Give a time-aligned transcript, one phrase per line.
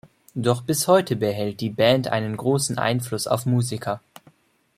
[0.33, 4.01] Doch bis heute behält die Band einen großen Einfluss auf Musiker.